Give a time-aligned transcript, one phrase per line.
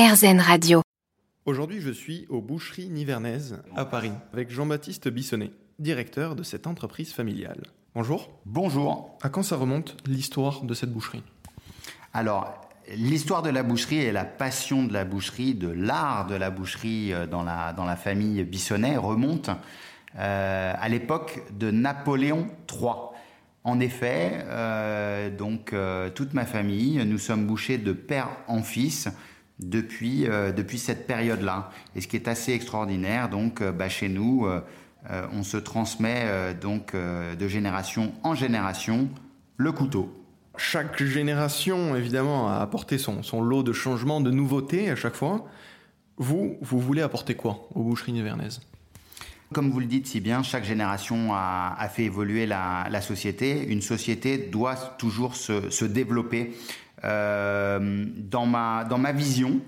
[0.00, 0.80] RZN Radio.
[1.44, 7.12] Aujourd'hui, je suis aux Boucheries Nivernaises à Paris avec Jean-Baptiste Bissonnet, directeur de cette entreprise
[7.12, 7.60] familiale.
[7.94, 8.30] Bonjour.
[8.46, 9.18] Bonjour.
[9.20, 11.22] À quand ça remonte l'histoire de cette boucherie?
[12.14, 12.66] Alors,
[12.96, 17.12] l'histoire de la boucherie et la passion de la boucherie, de l'art de la boucherie
[17.12, 19.50] euh, dans la, dans la famille Bissonnet remonte
[20.18, 22.92] euh, à l'époque de Napoléon III.
[23.64, 25.74] En effet, euh, donc
[26.14, 29.10] toute ma famille, nous sommes bouchés de père en fils
[29.60, 31.70] depuis, depuis cette période-là.
[31.94, 34.46] Et ce qui est assez extraordinaire, donc bah, chez nous,
[35.32, 39.08] on se transmet donc de génération en génération
[39.56, 40.12] le couteau.
[40.56, 45.46] Chaque génération, évidemment, a apporté son, son lot de changements, de nouveautés à chaque fois.
[46.16, 48.60] Vous, vous voulez apporter quoi aux boucheries nivernaises
[49.52, 53.66] comme vous le dites si bien, chaque génération a, fait évoluer la, société.
[53.68, 56.56] Une société doit toujours se, développer.
[57.02, 59.62] Euh, dans, ma, dans ma vision,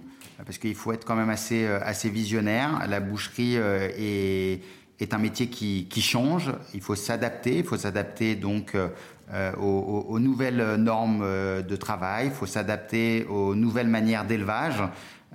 [0.44, 5.46] parce qu'il faut être quand même assez, assez visionnaire, la boucherie euh, est, un métier
[5.48, 6.52] qui, change.
[6.74, 7.58] Il faut s'adapter.
[7.58, 11.24] Il faut s'adapter donc euh, aux, nouvelles normes
[11.62, 12.26] de travail.
[12.26, 14.82] Il faut s'adapter aux nouvelles manières d'élevage.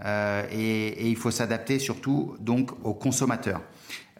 [0.05, 3.61] Euh, et, et, il faut s'adapter surtout donc aux consommateurs.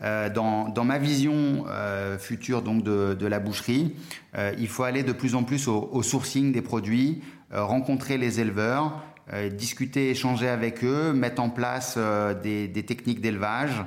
[0.03, 3.95] Euh, dans, dans, ma vision euh, future donc de, de la boucherie,
[4.37, 7.21] euh, il faut aller de plus en plus au, au sourcing des produits,
[7.53, 9.01] euh, rencontrer les éleveurs,
[9.33, 11.97] euh, discuter, échanger avec eux, mettre en place
[12.43, 13.83] des, des, techniques d'élevage,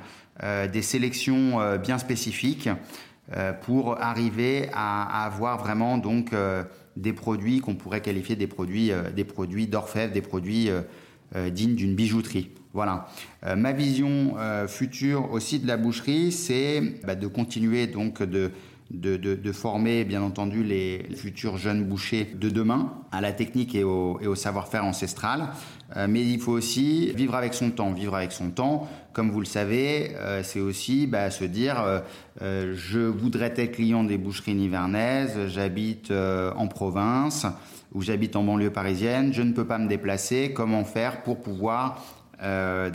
[0.73, 2.69] des sélections bien spécifiques
[3.61, 6.33] pour arriver à, à, avoir vraiment donc
[6.95, 10.69] des produits qu'on pourrait qualifier des produits des produits d'orfèvre, des produits
[11.51, 12.49] dignes d'une bijouterie.
[12.73, 13.07] Voilà.
[13.45, 18.51] Euh, ma vision euh, future aussi de la boucherie, c'est bah, de continuer donc de,
[18.91, 23.83] de, de, former bien entendu les futurs jeunes bouchers de demain à la technique et
[23.83, 25.49] au, et au savoir-faire ancestral.
[25.97, 27.91] Euh, mais il faut aussi vivre avec son temps.
[27.91, 32.01] Vivre avec son temps, comme vous le savez, c'est aussi bah, se dire
[32.39, 37.45] je voudrais être client des boucheries nivernaises, j'habite en province
[37.93, 40.53] ou j'habite en banlieue parisienne, je ne peux pas me déplacer.
[40.55, 42.20] Comment faire pour pouvoir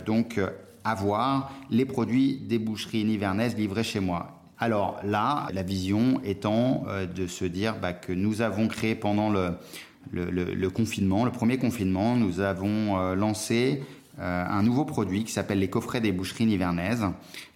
[0.05, 0.39] donc
[0.83, 4.37] avoir les produits des boucheries nivernaises livrés chez moi.
[4.59, 9.29] Alors là, la vision étant euh, de se dire bah, que nous avons créé pendant
[9.29, 13.83] le, confinement, le premier confinement, nous avons euh, lancé
[14.19, 17.05] euh, un nouveau produit qui s'appelle les coffrets des boucheries nivernaises.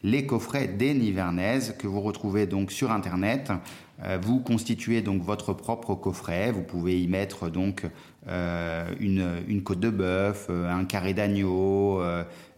[0.04, 3.52] Les coffrets des nivernaises que vous retrouvez donc sur internet.
[4.04, 6.52] Euh, vous constituez donc votre propre coffret.
[6.52, 7.88] Vous pouvez y mettre donc
[8.28, 12.02] euh, une, côte de bœuf, un carré d'agneau,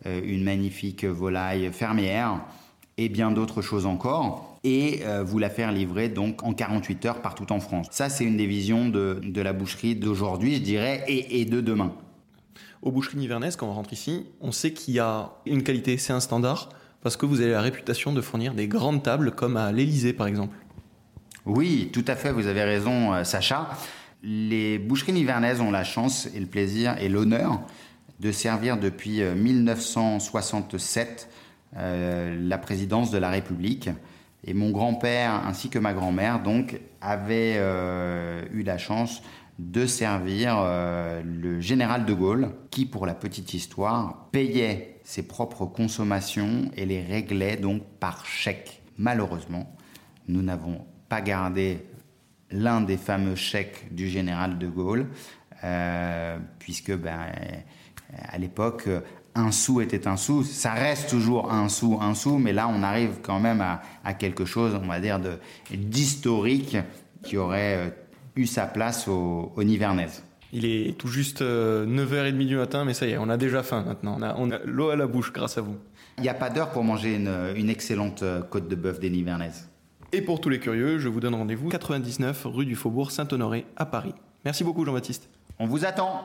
[0.05, 2.41] une magnifique volaille fermière
[2.97, 7.51] et bien d'autres choses encore et vous la faire livrer donc en 48 heures partout
[7.51, 7.87] en France.
[7.91, 11.93] Ça, c'est une des visions de, la boucherie d'aujourd'hui, je dirais, et, de demain.
[12.81, 16.13] Aux boucheries nivernaises, quand on rentre ici, on sait qu'il y a une qualité, c'est
[16.13, 16.69] un standard,
[17.01, 20.27] parce que vous avez la réputation de fournir des grandes tables comme à l'Elysée par
[20.27, 20.55] exemple.
[21.45, 23.69] Oui, tout à fait, vous avez raison, Sacha.
[24.21, 27.61] Les boucheries nivernaises ont la chance et le plaisir et l'honneur
[28.19, 31.27] de servir depuis 1967
[31.75, 33.89] euh, la présidence de la République.
[34.45, 39.23] Et mon grand-père ainsi que ma grand-mère donc avaient euh, eu la chance
[39.59, 45.65] de servir euh, le général de Gaulle, qui, pour la petite histoire, payait ses propres
[45.65, 48.81] consommations et les réglait donc par chèque.
[48.97, 49.75] Malheureusement,
[50.27, 51.85] nous n'avons pas gardé
[52.49, 55.07] l'un des fameux chèques du général de Gaulle,
[55.63, 57.19] euh, puisque ben,
[58.17, 58.87] à l'époque,
[59.35, 60.43] un sou était un sou.
[60.43, 64.13] Ça reste toujours un sou, un sou, mais là, on arrive quand même à, à
[64.13, 65.19] quelque chose, on va dire,
[65.71, 66.77] d'historique
[67.23, 67.89] qui aurait euh,
[68.35, 70.23] eu sa place au, au Nivernaises.
[70.51, 73.83] Il est tout juste 9h30 du matin, mais ça y est, on a déjà faim
[73.87, 74.17] maintenant.
[74.19, 75.77] On a, on a l'eau à la bouche grâce à vous.
[76.17, 79.09] Il n'y a pas d'heure pour manger une, une, excellente euh, côte de bœuf des
[79.09, 79.67] Nivernaises.
[80.11, 83.87] Et pour tous les curieux, je vous donne rendez-vous 99 rue du Faubourg Saint-Honoré à
[83.87, 84.13] Paris.
[84.45, 85.27] Merci beaucoup Jean-Baptiste.
[85.57, 86.23] On vous attend